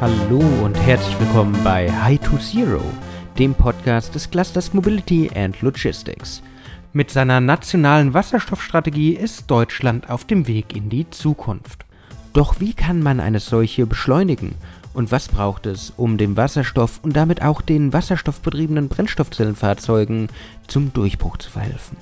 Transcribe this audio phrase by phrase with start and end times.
[0.00, 2.80] Hallo und herzlich willkommen bei High to Zero,
[3.36, 6.40] dem Podcast des Clusters Mobility and Logistics.
[6.92, 11.84] Mit seiner nationalen Wasserstoffstrategie ist Deutschland auf dem Weg in die Zukunft.
[12.32, 14.54] Doch wie kann man eine solche beschleunigen?
[14.94, 20.28] Und was braucht es, um dem Wasserstoff und damit auch den wasserstoffbetriebenen Brennstoffzellenfahrzeugen
[20.68, 21.96] zum Durchbruch zu verhelfen?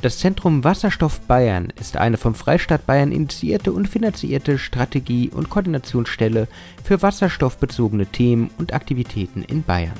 [0.00, 6.46] Das Zentrum Wasserstoff Bayern ist eine vom Freistaat Bayern initiierte und finanzierte Strategie- und Koordinationsstelle
[6.84, 9.96] für wasserstoffbezogene Themen und Aktivitäten in Bayern.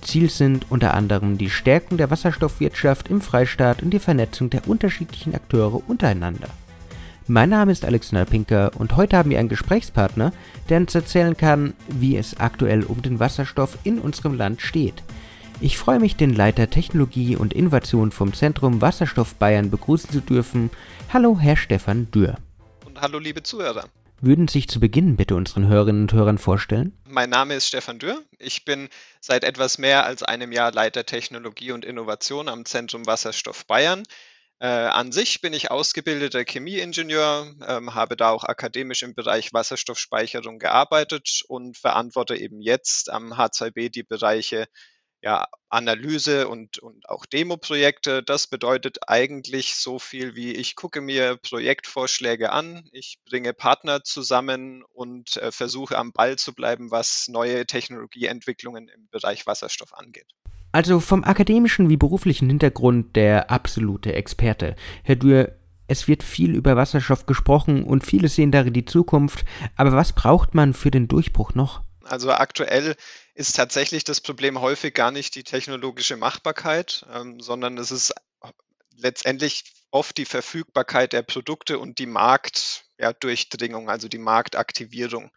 [0.00, 5.34] Ziel sind unter anderem die Stärkung der Wasserstoffwirtschaft im Freistaat und die Vernetzung der unterschiedlichen
[5.34, 6.48] Akteure untereinander.
[7.26, 10.32] Mein Name ist Alexander Pinker und heute haben wir einen Gesprächspartner,
[10.70, 15.02] der uns erzählen kann, wie es aktuell um den Wasserstoff in unserem Land steht–
[15.60, 20.70] ich freue mich, den Leiter Technologie und Innovation vom Zentrum Wasserstoff Bayern begrüßen zu dürfen.
[21.12, 22.36] Hallo, Herr Stefan Dürr.
[22.86, 23.84] Und hallo, liebe Zuhörer.
[24.22, 26.98] Würden Sie sich zu Beginn bitte unseren Hörerinnen und Hörern vorstellen?
[27.04, 28.22] Mein Name ist Stefan Dürr.
[28.38, 28.88] Ich bin
[29.20, 34.02] seit etwas mehr als einem Jahr Leiter Technologie und Innovation am Zentrum Wasserstoff Bayern.
[34.60, 40.58] Äh, an sich bin ich ausgebildeter Chemieingenieur, ähm, habe da auch akademisch im Bereich Wasserstoffspeicherung
[40.58, 44.66] gearbeitet und verantworte eben jetzt am H2B die Bereiche
[45.22, 48.22] ja, Analyse und, und auch Demo-Projekte.
[48.22, 54.82] Das bedeutet eigentlich so viel wie ich gucke mir Projektvorschläge an, ich bringe Partner zusammen
[54.92, 60.26] und äh, versuche am Ball zu bleiben, was neue Technologieentwicklungen im Bereich Wasserstoff angeht.
[60.72, 64.76] Also vom akademischen wie beruflichen Hintergrund der absolute Experte.
[65.02, 65.52] Herr Dürr,
[65.88, 69.44] es wird viel über Wasserstoff gesprochen und viele sehen darin die Zukunft,
[69.74, 71.82] aber was braucht man für den Durchbruch noch?
[72.10, 72.96] Also aktuell
[73.34, 78.12] ist tatsächlich das Problem häufig gar nicht die technologische Machbarkeit, ähm, sondern es ist
[78.96, 85.30] letztendlich oft die Verfügbarkeit der Produkte und die Marktdurchdringung, ja, also die Marktaktivierung.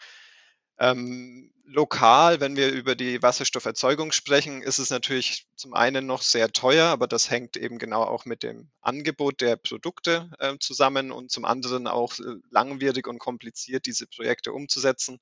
[0.80, 6.52] Ähm, lokal, wenn wir über die Wasserstofferzeugung sprechen, ist es natürlich zum einen noch sehr
[6.52, 11.32] teuer, aber das hängt eben genau auch mit dem Angebot der Produkte äh, zusammen und
[11.32, 15.20] zum anderen auch äh, langwierig und kompliziert, diese Projekte umzusetzen.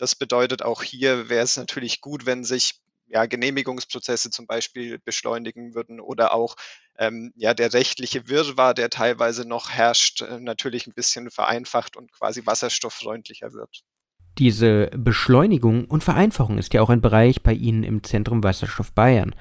[0.00, 5.74] Das bedeutet, auch hier wäre es natürlich gut, wenn sich ja, Genehmigungsprozesse zum Beispiel beschleunigen
[5.74, 6.56] würden oder auch
[6.96, 12.10] ähm, ja, der rechtliche Wirrwarr, der teilweise noch herrscht, äh, natürlich ein bisschen vereinfacht und
[12.12, 13.82] quasi wasserstofffreundlicher wird.
[14.38, 19.34] Diese Beschleunigung und Vereinfachung ist ja auch ein Bereich bei Ihnen im Zentrum Wasserstoff Bayern.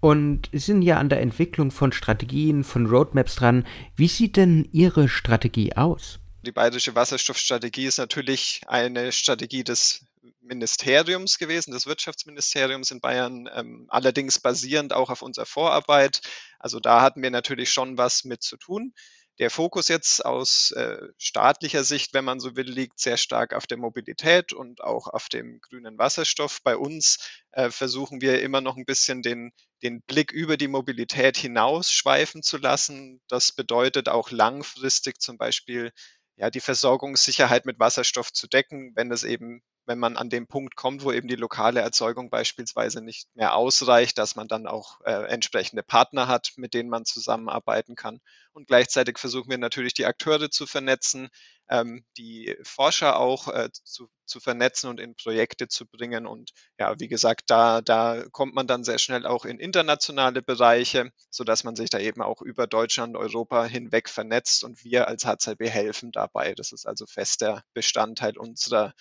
[0.00, 3.66] Und Sie sind ja an der Entwicklung von Strategien, von Roadmaps dran.
[3.94, 6.18] Wie sieht denn Ihre Strategie aus?
[6.48, 10.06] Die bayerische Wasserstoffstrategie ist natürlich eine Strategie des
[10.40, 16.22] Ministeriums gewesen, des Wirtschaftsministeriums in Bayern, ähm, allerdings basierend auch auf unserer Vorarbeit.
[16.58, 18.94] Also da hatten wir natürlich schon was mit zu tun.
[19.38, 23.66] Der Fokus jetzt aus äh, staatlicher Sicht, wenn man so will, liegt sehr stark auf
[23.66, 26.62] der Mobilität und auch auf dem grünen Wasserstoff.
[26.64, 27.18] Bei uns
[27.52, 32.42] äh, versuchen wir immer noch ein bisschen den, den Blick über die Mobilität hinaus schweifen
[32.42, 33.20] zu lassen.
[33.28, 35.92] Das bedeutet auch langfristig zum Beispiel
[36.38, 40.76] ja, die Versorgungssicherheit mit Wasserstoff zu decken, wenn es eben, wenn man an dem Punkt
[40.76, 45.26] kommt, wo eben die lokale Erzeugung beispielsweise nicht mehr ausreicht, dass man dann auch äh,
[45.26, 48.20] entsprechende Partner hat, mit denen man zusammenarbeiten kann.
[48.52, 51.28] Und gleichzeitig versuchen wir natürlich die Akteure zu vernetzen,
[51.70, 56.26] ähm, die Forscher auch äh, zu, zu vernetzen und in Projekte zu bringen.
[56.26, 61.10] Und ja, wie gesagt, da, da kommt man dann sehr schnell auch in internationale Bereiche,
[61.30, 65.68] sodass man sich da eben auch über Deutschland, Europa hinweg vernetzt und wir als HZB
[65.68, 66.54] helfen dabei.
[66.54, 68.92] Das ist also fester Bestandteil unserer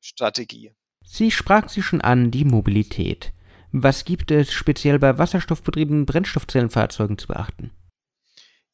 [0.00, 0.72] Strategie.
[1.04, 3.32] Sie sprachen sie schon an, die Mobilität.
[3.72, 7.70] Was gibt es speziell bei wasserstoffbetriebenen Brennstoffzellenfahrzeugen zu beachten?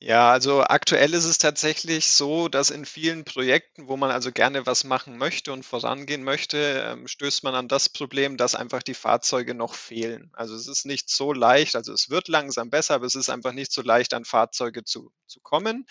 [0.04, 4.66] Ja, also aktuell ist es tatsächlich so, dass in vielen Projekten, wo man also gerne
[4.66, 6.58] was machen möchte und vorangehen möchte,
[6.88, 10.30] ähm, stößt man an das Problem, dass einfach die Fahrzeuge noch fehlen.
[10.32, 13.52] Also es ist nicht so leicht, also es wird langsam besser, aber es ist einfach
[13.52, 15.86] nicht so leicht, an Fahrzeuge zu, zu kommen.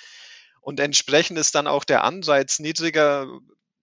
[0.60, 3.28] Und entsprechend ist dann auch der Anreiz niedriger,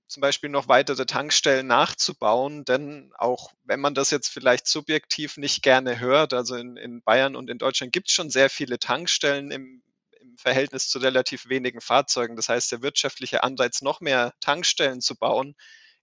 [0.08, 5.62] zum Beispiel noch weitere Tankstellen nachzubauen, denn auch wenn man das jetzt vielleicht subjektiv nicht
[5.62, 9.50] gerne hört, also in, in Bayern und in Deutschland gibt es schon sehr viele Tankstellen
[9.50, 9.82] im
[10.38, 12.36] Verhältnis zu relativ wenigen Fahrzeugen.
[12.36, 15.54] Das heißt, der wirtschaftliche Anreiz, noch mehr Tankstellen zu bauen,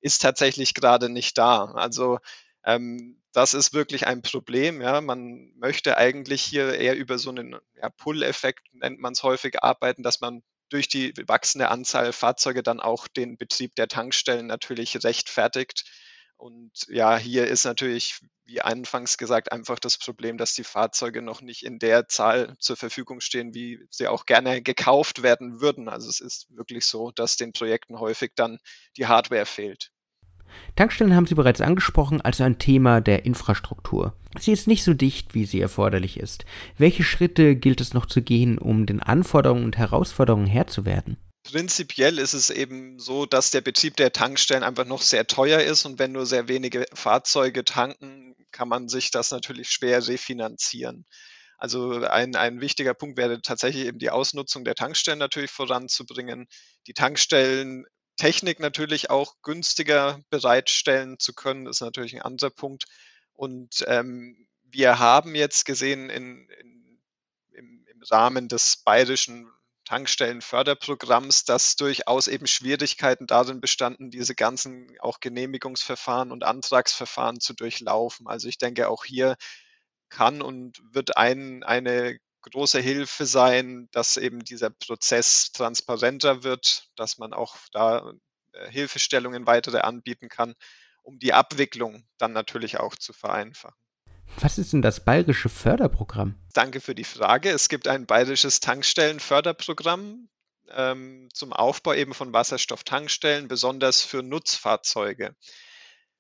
[0.02, 1.66] ist tatsächlich gerade nicht da.
[1.74, 2.20] Also
[2.66, 4.82] ähm, das ist wirklich ein Problem.
[4.82, 5.02] Ja.
[5.02, 10.04] Man möchte eigentlich hier eher über so einen ja, Pull-Effekt, nennt man es häufig, arbeiten,
[10.04, 15.86] dass man durch die wachsende Anzahl Fahrzeuge dann auch den Betrieb der Tankstellen natürlich rechtfertigt.
[16.38, 21.42] Und ja, hier ist natürlich, wie anfangs gesagt, einfach das Problem, dass die Fahrzeuge noch
[21.42, 25.90] nicht in der Zahl zur Verfügung stehen, wie sie auch gerne gekauft werden würden.
[25.90, 28.60] Also es ist wirklich so, dass den Projekten häufig dann
[28.98, 29.92] die Hardware fehlt.
[30.76, 34.14] Tankstellen haben Sie bereits angesprochen, also ein Thema der Infrastruktur.
[34.38, 36.46] Sie ist nicht so dicht, wie sie erforderlich ist.
[36.78, 41.18] Welche Schritte gilt es noch zu gehen, um den Anforderungen und Herausforderungen Herr zu werden?
[41.46, 45.86] Prinzipiell ist es eben so, dass der Betrieb der Tankstellen einfach noch sehr teuer ist
[45.86, 51.06] und wenn nur sehr wenige Fahrzeuge tanken, kann man sich das natürlich schwer refinanzieren.
[51.60, 56.48] Also ein, ein wichtiger Punkt wäre tatsächlich eben die Ausnutzung der Tankstellen natürlich voranzubringen,
[56.88, 57.86] die Tankstellen
[58.18, 62.86] Technik natürlich auch günstiger bereitstellen zu können, ist natürlich ein anderer Punkt.
[63.34, 67.00] Und ähm, wir haben jetzt gesehen in, in,
[67.52, 69.48] im, im Rahmen des bayerischen
[69.86, 78.28] Tankstellenförderprogramms, dass durchaus eben Schwierigkeiten darin bestanden, diese ganzen auch Genehmigungsverfahren und Antragsverfahren zu durchlaufen.
[78.28, 79.36] Also ich denke, auch hier
[80.10, 87.18] kann und wird ein, eine große Hilfe sein, dass eben dieser Prozess transparenter wird, dass
[87.18, 88.14] man auch da
[88.54, 90.56] äh, Hilfestellungen weitere anbieten kann,
[91.04, 93.85] um die Abwicklung dann natürlich auch zu vereinfachen.
[94.40, 96.36] Was ist denn das bayerische Förderprogramm?
[96.54, 97.50] Danke für die Frage.
[97.50, 100.30] Es gibt ein bayerisches Tankstellenförderprogramm
[100.72, 105.36] ähm, zum Aufbau eben von Wasserstofftankstellen, besonders für Nutzfahrzeuge.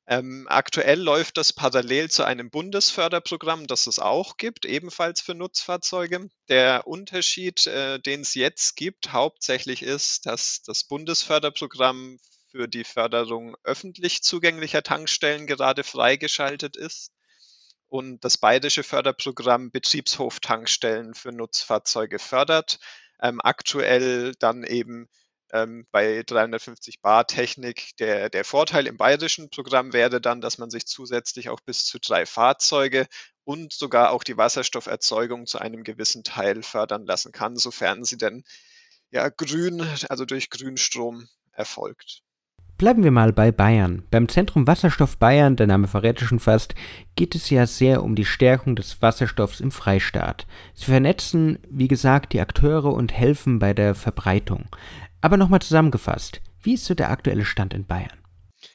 [0.07, 6.29] Ähm, aktuell läuft das parallel zu einem Bundesförderprogramm, das es auch gibt, ebenfalls für Nutzfahrzeuge.
[6.47, 12.19] Der Unterschied, äh, den es jetzt gibt, hauptsächlich ist, dass das Bundesförderprogramm
[12.51, 17.14] für die Förderung öffentlich zugänglicher Tankstellen gerade freigeschaltet ist
[17.95, 22.79] und das bayerische Förderprogramm Betriebshoftankstellen für Nutzfahrzeuge fördert.
[23.21, 25.07] Ähm, aktuell dann eben
[25.53, 27.95] ähm, bei 350 Bar Technik.
[27.99, 31.97] Der, der Vorteil im bayerischen Programm wäre dann, dass man sich zusätzlich auch bis zu
[31.99, 33.07] drei Fahrzeuge
[33.45, 38.43] und sogar auch die Wasserstofferzeugung zu einem gewissen Teil fördern lassen kann, sofern sie denn
[39.09, 42.24] ja grün, also durch Grünstrom erfolgt.
[42.77, 44.05] Bleiben wir mal bei Bayern.
[44.11, 46.75] Beim Zentrum Wasserstoff Bayern, der Name verrät es schon fast,
[47.15, 50.45] geht es ja sehr um die Stärkung des Wasserstoffs im Freistaat.
[50.73, 54.67] Sie vernetzen, wie gesagt, die Akteure und helfen bei der Verbreitung.
[55.21, 58.19] Aber nochmal zusammengefasst, wie ist so der aktuelle Stand in Bayern?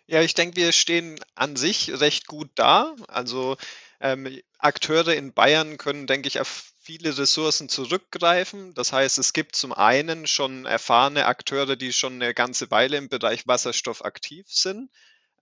[0.07, 2.95] Ja, ich denke, wir stehen an sich recht gut da.
[3.07, 3.59] Also
[4.01, 6.41] ähm, Akteure in Bayern können, denke ich,
[6.81, 8.75] viele Ressourcen zurückgreifen.
[8.75, 13.09] Das heißt, es gibt zum einen schon erfahrene Akteure, die schon eine ganze Weile im
[13.09, 14.91] Bereich Wasserstoff aktiv sind.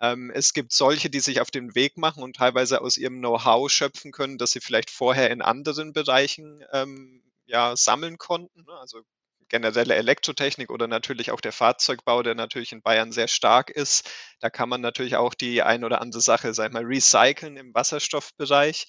[0.01, 3.71] Ähm, es gibt solche, die sich auf den Weg machen und teilweise aus ihrem Know-how
[3.71, 8.65] schöpfen können, das sie vielleicht vorher in anderen Bereichen ähm, ja, sammeln konnten.
[8.65, 8.73] Ne?
[8.81, 9.03] Also
[9.49, 14.11] generelle Elektrotechnik oder natürlich auch der Fahrzeugbau, der natürlich in Bayern sehr stark ist.
[14.41, 17.75] Da kann man natürlich auch die ein oder andere Sache, sag ich mal, recyceln im
[17.75, 18.87] Wasserstoffbereich.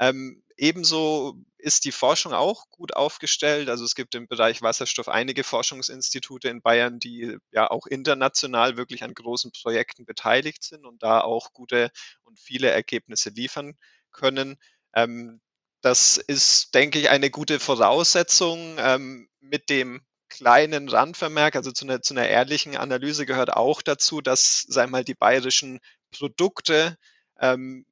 [0.00, 3.68] Ähm, ebenso ist die Forschung auch gut aufgestellt.
[3.68, 9.02] Also es gibt im Bereich Wasserstoff einige Forschungsinstitute in Bayern, die ja auch international wirklich
[9.02, 11.90] an großen Projekten beteiligt sind und da auch gute
[12.24, 13.74] und viele Ergebnisse liefern
[14.12, 14.56] können.
[14.94, 15.40] Ähm,
[15.80, 18.76] das ist, denke ich, eine gute Voraussetzung.
[18.78, 24.20] Ähm, mit dem kleinen Randvermerk, also zu einer, zu einer ehrlichen Analyse gehört auch dazu,
[24.20, 25.80] dass, wir mal, die bayerischen
[26.10, 26.96] Produkte
[27.40, 27.86] ähm,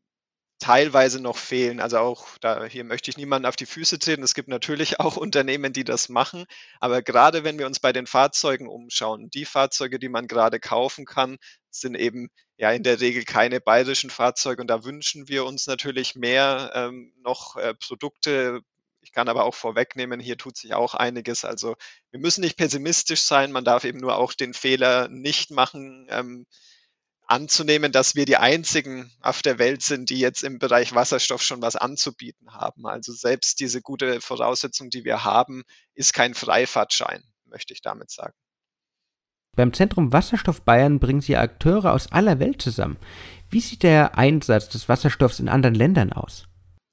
[0.59, 1.81] teilweise noch fehlen.
[1.81, 4.23] Also auch da hier möchte ich niemanden auf die Füße treten.
[4.23, 6.45] Es gibt natürlich auch Unternehmen, die das machen.
[6.81, 11.05] Aber gerade wenn wir uns bei den Fahrzeugen umschauen, die Fahrzeuge, die man gerade kaufen
[11.05, 11.37] kann,
[11.71, 14.63] sind eben ja in der Regel keine bayerischen Fahrzeuge.
[14.63, 18.61] Und da wünschen wir uns natürlich mehr ähm, noch äh, Produkte.
[19.03, 21.45] Ich kann aber auch vorwegnehmen, hier tut sich auch einiges.
[21.45, 21.77] Also
[22.11, 23.53] wir müssen nicht pessimistisch sein.
[23.53, 26.07] Man darf eben nur auch den Fehler nicht machen.
[26.11, 26.47] Ähm,
[27.27, 31.61] anzunehmen, dass wir die einzigen auf der Welt sind, die jetzt im Bereich Wasserstoff schon
[31.61, 32.87] was anzubieten haben.
[32.87, 35.65] Also selbst diese gute Voraussetzung, die wir haben,
[35.95, 38.35] ist kein Freifahrtschein, möchte ich damit sagen.
[39.57, 42.99] Beim Zentrum Wasserstoff Bayern bringen Sie Akteure aus aller Welt zusammen.
[43.49, 46.45] Wie sieht der Einsatz des Wasserstoffs in anderen Ländern aus?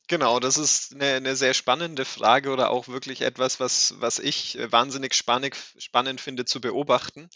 [0.07, 4.57] Genau, das ist eine, eine sehr spannende Frage oder auch wirklich etwas, was, was ich
[4.69, 7.29] wahnsinnig spannend, spannend finde zu beobachten.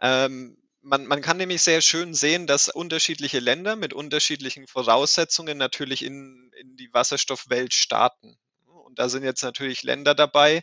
[0.00, 6.04] Ähm, man, man kann nämlich sehr schön sehen, dass unterschiedliche Länder mit unterschiedlichen Voraussetzungen natürlich
[6.04, 8.36] in, in die Wasserstoffwelt starten.
[8.66, 10.62] Und da sind jetzt natürlich Länder dabei,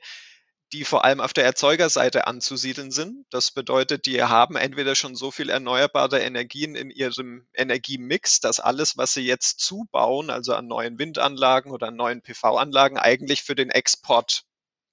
[0.73, 3.25] die vor allem auf der Erzeugerseite anzusiedeln sind.
[3.29, 8.97] Das bedeutet, die haben entweder schon so viel erneuerbare Energien in ihrem Energiemix, dass alles,
[8.97, 13.69] was sie jetzt zubauen, also an neuen Windanlagen oder an neuen PV-Anlagen, eigentlich für den
[13.69, 14.43] Export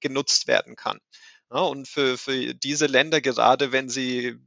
[0.00, 0.98] genutzt werden kann.
[1.50, 4.38] Ja, und für, für diese Länder, gerade wenn sie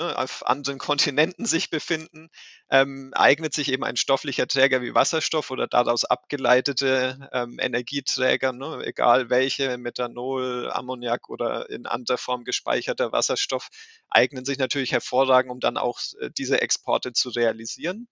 [0.00, 2.30] ne, auf anderen Kontinenten sich befinden,
[2.70, 8.82] ähm, eignet sich eben ein stofflicher Träger wie Wasserstoff oder daraus abgeleitete ähm, Energieträger, ne,
[8.84, 13.68] egal welche, Methanol, Ammoniak oder in anderer Form gespeicherter Wasserstoff,
[14.08, 18.08] eignen sich natürlich hervorragend, um dann auch äh, diese Exporte zu realisieren.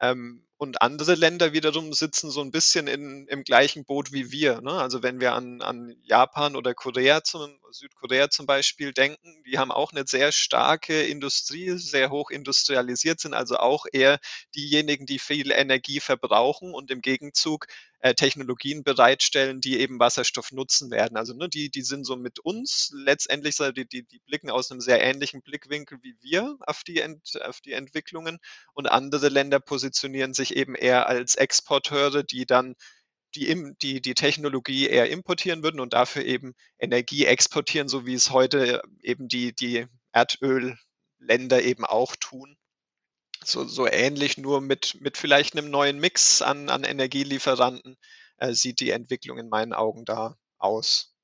[0.00, 4.62] Ähm, und andere Länder wiederum sitzen so ein bisschen in, im gleichen Boot wie wir.
[4.62, 4.72] Ne?
[4.72, 9.70] Also wenn wir an, an Japan oder Korea zum, Südkorea zum Beispiel denken, die haben
[9.70, 14.18] auch eine sehr starke Industrie, sehr hoch industrialisiert sind, also auch eher
[14.54, 17.66] diejenigen, die viel Energie verbrauchen und im Gegenzug
[18.00, 21.16] äh, Technologien bereitstellen, die eben Wasserstoff nutzen werden.
[21.16, 24.80] Also ne, die, die sind so mit uns letztendlich, die, die, die blicken aus einem
[24.80, 28.38] sehr ähnlichen Blickwinkel wie wir auf die, Ent, auf die Entwicklungen
[28.74, 32.74] und andere Länder positionieren sich eben eher als Exporteure, die dann
[33.34, 38.30] die, die, die Technologie eher importieren würden und dafür eben Energie exportieren, so wie es
[38.30, 42.56] heute eben die, die Erdölländer eben auch tun
[43.44, 47.96] so, so ähnlich, nur mit, mit vielleicht einem neuen Mix an, an Energielieferanten
[48.38, 51.15] äh, sieht die Entwicklung in meinen Augen da aus.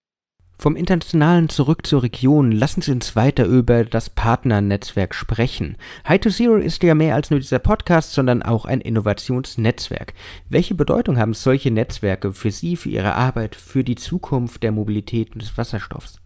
[0.62, 2.52] Vom Internationalen zurück zur Region.
[2.52, 5.76] Lassen Sie uns weiter über das Partnernetzwerk sprechen.
[6.06, 10.14] High to Zero ist ja mehr als nur dieser Podcast, sondern auch ein Innovationsnetzwerk.
[10.48, 15.32] Welche Bedeutung haben solche Netzwerke für Sie, für Ihre Arbeit, für die Zukunft der Mobilität
[15.32, 16.20] und des Wasserstoffs?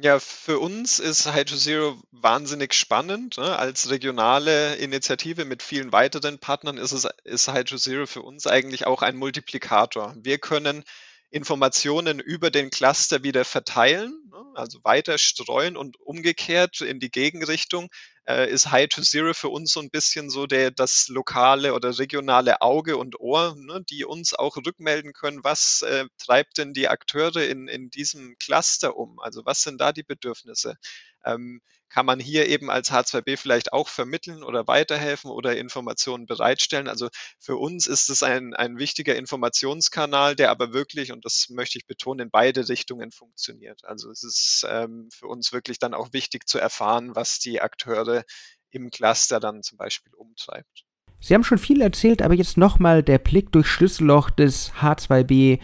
[0.00, 3.38] Ja, für uns ist High to Zero wahnsinnig spannend.
[3.38, 3.58] Ne?
[3.58, 8.46] Als regionale Initiative mit vielen weiteren Partnern ist es ist High to Zero für uns
[8.46, 10.14] eigentlich auch ein Multiplikator.
[10.16, 10.84] Wir können
[11.30, 14.44] Informationen über den Cluster wieder verteilen, ne?
[14.54, 17.88] also weiter streuen und umgekehrt in die Gegenrichtung
[18.28, 21.98] äh, ist High to Zero für uns so ein bisschen so der, das lokale oder
[21.98, 26.88] regionale Auge und Ohr, ne, die uns auch rückmelden können, was äh, treibt denn die
[26.88, 29.18] Akteure in, in diesem Cluster um?
[29.20, 30.76] Also was sind da die Bedürfnisse?
[31.24, 31.60] Ähm,
[31.90, 36.88] kann man hier eben als H2B vielleicht auch vermitteln oder weiterhelfen oder Informationen bereitstellen.
[36.88, 37.08] Also
[37.38, 41.86] für uns ist es ein, ein wichtiger Informationskanal, der aber wirklich, und das möchte ich
[41.86, 43.84] betonen, in beide Richtungen funktioniert.
[43.84, 48.24] Also es ist ähm, für uns wirklich dann auch wichtig zu erfahren, was die Akteure
[48.70, 50.84] im Cluster dann zum Beispiel umtreibt.
[51.22, 55.60] Sie haben schon viel erzählt, aber jetzt nochmal der Blick durch Schlüsselloch des H2B.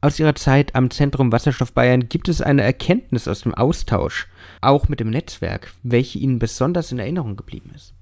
[0.00, 4.28] Aus Ihrer Zeit am Zentrum Wasserstoff Bayern gibt es eine Erkenntnis aus dem Austausch,
[4.60, 7.94] auch mit dem Netzwerk, welche Ihnen besonders in Erinnerung geblieben ist?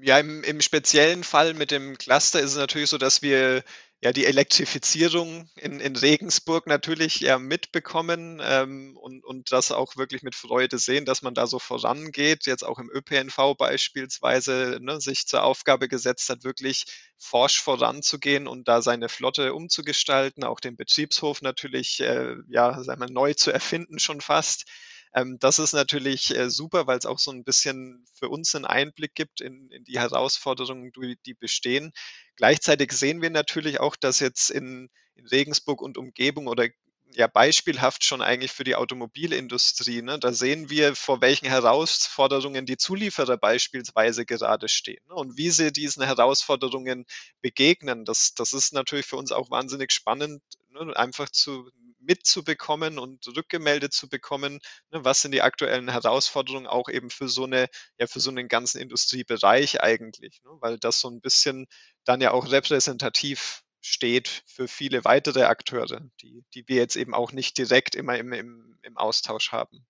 [0.00, 3.64] Ja, im, im speziellen Fall mit dem Cluster ist es natürlich so, dass wir
[4.04, 10.22] ja die Elektrifizierung in, in Regensburg natürlich ja mitbekommen ähm, und, und das auch wirklich
[10.22, 15.26] mit Freude sehen, dass man da so vorangeht, jetzt auch im ÖPNV beispielsweise ne, sich
[15.26, 16.84] zur Aufgabe gesetzt hat, wirklich
[17.16, 23.10] forsch voranzugehen und da seine Flotte umzugestalten, auch den Betriebshof natürlich äh, ja, sagen wir,
[23.10, 24.66] neu zu erfinden schon fast.
[25.14, 28.64] Ähm, das ist natürlich äh, super, weil es auch so ein bisschen für uns einen
[28.64, 31.92] Einblick gibt in, in die Herausforderungen, die, die bestehen.
[32.36, 36.68] Gleichzeitig sehen wir natürlich auch, dass jetzt in, in Regensburg und Umgebung oder
[37.12, 40.02] ja beispielhaft schon eigentlich für die Automobilindustrie.
[40.02, 40.18] Ne?
[40.18, 45.14] Da sehen wir, vor welchen Herausforderungen die Zulieferer beispielsweise gerade stehen ne?
[45.14, 47.04] und wie sie diesen Herausforderungen
[47.40, 48.04] begegnen.
[48.04, 50.96] Das, das ist natürlich für uns auch wahnsinnig spannend, ne?
[50.96, 51.70] einfach zu
[52.04, 57.44] mitzubekommen und rückgemeldet zu bekommen, ne, was sind die aktuellen Herausforderungen auch eben für so
[57.44, 57.68] eine,
[57.98, 61.66] ja, für so einen ganzen Industriebereich eigentlich, ne, weil das so ein bisschen
[62.04, 67.32] dann ja auch repräsentativ steht für viele weitere Akteure, die, die wir jetzt eben auch
[67.32, 69.84] nicht direkt immer im, im, im Austausch haben.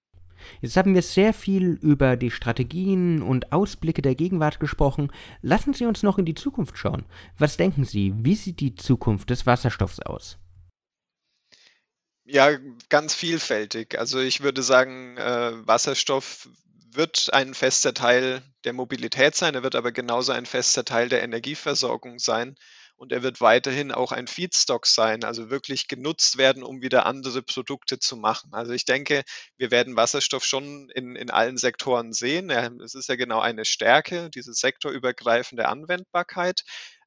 [0.61, 5.11] Jetzt haben wir sehr viel über die Strategien und Ausblicke der Gegenwart gesprochen.
[5.43, 7.05] Lassen Sie uns noch in die Zukunft schauen.
[7.39, 10.39] Was denken Sie, wie sieht die Zukunft des Wasserstoffs aus?
[12.27, 12.57] Ja,
[12.89, 13.99] ganz vielfältig.
[13.99, 16.49] Also ich würde sagen, äh, Wasserstoff
[16.93, 21.23] wird ein fester Teil der Mobilität sein, er wird aber genauso ein fester Teil der
[21.23, 22.55] Energieversorgung sein
[22.97, 27.43] und er wird weiterhin auch ein Feedstock sein, also wirklich genutzt werden, um wieder andere
[27.43, 28.55] Produkte zu machen.
[28.55, 29.23] Also ich denke,
[29.59, 32.49] wir werden Wasserstoff schon in, in allen Sektoren sehen.
[32.81, 36.63] Es ist ja genau eine Stärke, diese sektorübergreifende Anwendbarkeit.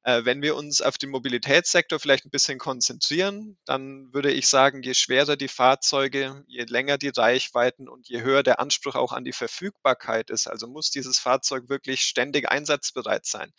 [0.08, 4.82] Äh, wenn wir uns auf den Mobilitätssektor vielleicht ein bisschen konzentrieren, dann würde ich sagen,
[4.82, 9.24] je schwerer die Fahrzeuge, je länger die Reichweiten und je höher der Anspruch auch an
[9.26, 13.52] die Verfügbarkeit ist, also muss dieses Fahrzeug wirklich ständig einsatzbereit sein.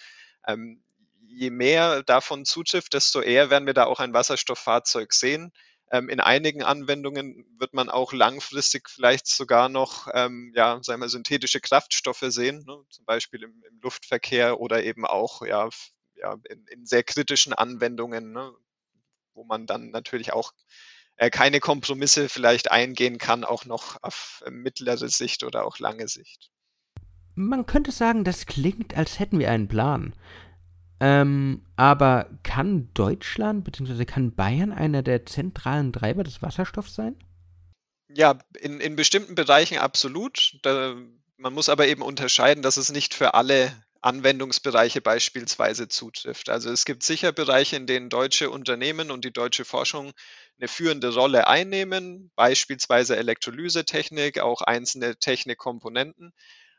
[0.48, 0.82] Ähm,
[1.28, 5.52] je mehr davon zutrifft, desto eher werden wir da auch ein Wasserstofffahrzeug sehen.
[5.92, 11.10] Ähm, in einigen Anwendungen wird man auch langfristig vielleicht sogar noch ähm, ja, sagen wir,
[11.10, 12.84] synthetische Kraftstoffe sehen, ne?
[12.90, 15.70] zum Beispiel im, im, Luftverkehr oder eben auch ja,
[16.20, 18.52] ja, in, in sehr kritischen Anwendungen, ne,
[19.34, 20.54] wo man dann natürlich auch
[21.16, 26.52] äh, keine Kompromisse vielleicht eingehen kann, auch noch auf mittlere Sicht oder auch lange Sicht.
[27.36, 30.14] Man könnte sagen, das klingt, als hätten wir einen Plan.
[31.00, 34.04] Ähm, aber kann Deutschland bzw.
[34.04, 37.16] kann Bayern einer der zentralen Treiber des Wasserstoffs sein?
[38.10, 40.60] Ja, in, in bestimmten Bereichen absolut.
[40.64, 40.96] Da,
[41.38, 46.50] man muss aber eben unterscheiden, dass es nicht für alle Anwendungsbereiche beispielsweise zutrifft.
[46.50, 50.12] Also es gibt sicher Bereiche, in denen deutsche Unternehmen und die deutsche Forschung
[50.60, 56.32] eine führende Rolle einnehmen, beispielsweise Elektrolysetechnik, auch einzelne Technikkomponenten.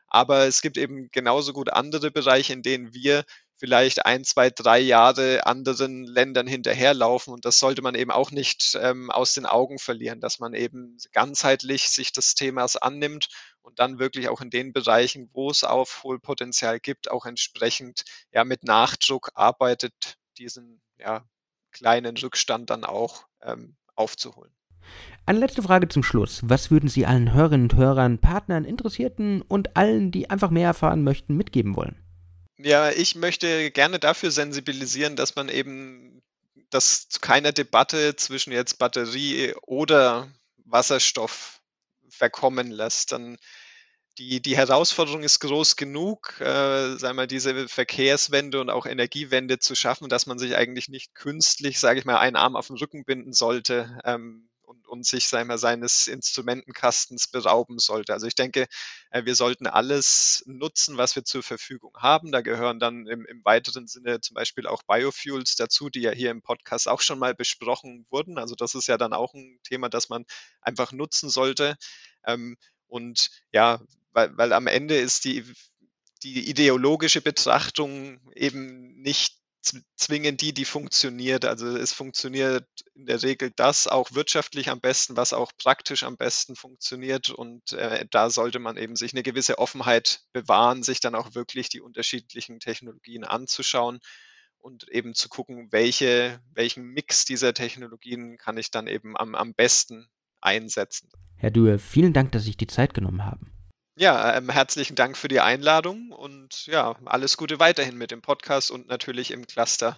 [0.07, 3.23] Aber es gibt eben genauso gut andere Bereiche, in denen wir
[3.61, 7.31] vielleicht ein, zwei, drei Jahre anderen Ländern hinterherlaufen.
[7.31, 10.97] Und das sollte man eben auch nicht ähm, aus den Augen verlieren, dass man eben
[11.13, 13.27] ganzheitlich sich des Themas annimmt
[13.61, 18.63] und dann wirklich auch in den Bereichen, wo es Aufholpotenzial gibt, auch entsprechend ja mit
[18.63, 21.23] Nachdruck arbeitet, diesen ja,
[21.71, 24.51] kleinen Rückstand dann auch ähm, aufzuholen.
[25.27, 26.41] Eine letzte Frage zum Schluss.
[26.43, 31.03] Was würden Sie allen Hörerinnen und Hörern, Partnern, Interessierten und allen, die einfach mehr erfahren
[31.03, 32.01] möchten, mitgeben wollen?
[32.63, 36.21] Ja, ich möchte gerne dafür sensibilisieren, dass man eben
[36.69, 40.31] das zu keiner Debatte zwischen jetzt Batterie oder
[40.65, 41.61] Wasserstoff
[42.09, 43.13] verkommen lässt.
[43.13, 43.37] Dann
[44.19, 49.75] die, die Herausforderung ist groß genug, äh, sagen wir, diese Verkehrswende und auch Energiewende zu
[49.75, 53.05] schaffen, dass man sich eigentlich nicht künstlich, sage ich mal, einen Arm auf den Rücken
[53.05, 53.99] binden sollte.
[54.05, 54.50] Ähm,
[54.91, 58.13] und, sich wir, seines Instrumentenkastens berauben sollte.
[58.13, 58.67] Also ich denke,
[59.09, 62.31] äh, wir sollten alles nutzen, was wir zur Verfügung haben.
[62.31, 66.29] Da gehören dann im, im weiteren Sinne zum Beispiel auch Biofuels dazu, die ja hier
[66.29, 68.37] im Podcast auch schon mal besprochen wurden.
[68.37, 70.25] Also das ist ja dann auch ein Thema, das man
[70.61, 71.77] einfach nutzen sollte.
[72.25, 72.57] Ähm,
[72.87, 73.79] und ja,
[74.11, 75.45] weil, weil am Ende ist die,
[76.23, 79.40] die ideologische Betrachtung eben nicht
[79.95, 81.45] zwingend die, die funktioniert.
[81.45, 82.65] Also es funktioniert
[82.95, 87.29] in der Regel das auch wirtschaftlich am besten, was auch praktisch am besten funktioniert.
[87.29, 91.69] Und äh, da sollte man eben sich eine gewisse Offenheit bewahren, sich dann auch wirklich
[91.69, 93.99] die unterschiedlichen Technologien anzuschauen
[94.57, 99.53] und eben zu gucken, welche, welchen Mix dieser Technologien kann ich dann eben am, am
[99.53, 100.07] besten
[100.39, 101.09] einsetzen.
[101.37, 103.51] Herr Dürr, vielen Dank, dass Sie sich die Zeit genommen haben.
[104.01, 108.71] Ja, ähm, herzlichen Dank für die Einladung und ja, alles Gute weiterhin mit dem Podcast
[108.71, 109.95] und natürlich im Cluster.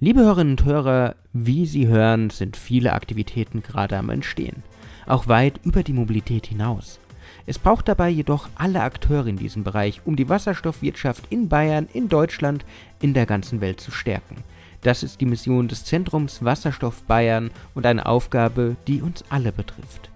[0.00, 4.64] Liebe Hörerinnen und Hörer, wie Sie hören, sind viele Aktivitäten gerade am Entstehen,
[5.06, 6.98] auch weit über die Mobilität hinaus.
[7.46, 12.08] Es braucht dabei jedoch alle Akteure in diesem Bereich, um die Wasserstoffwirtschaft in Bayern, in
[12.08, 12.64] Deutschland,
[13.00, 14.42] in der ganzen Welt zu stärken.
[14.82, 20.09] Das ist die Mission des Zentrums Wasserstoff Bayern und eine Aufgabe, die uns alle betrifft.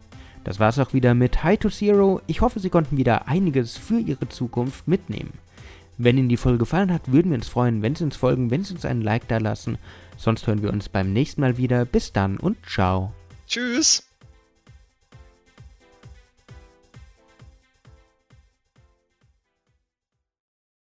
[0.44, 2.20] Das war's auch wieder mit High to Zero.
[2.26, 5.32] Ich hoffe, Sie konnten wieder einiges für Ihre Zukunft mitnehmen.
[5.96, 8.64] Wenn Ihnen die Folge gefallen hat, würden wir uns freuen, wenn Sie uns folgen, wenn
[8.64, 9.78] Sie uns einen Like da lassen.
[10.16, 11.84] Sonst hören wir uns beim nächsten Mal wieder.
[11.84, 13.12] Bis dann und ciao.
[13.46, 14.13] Tschüss.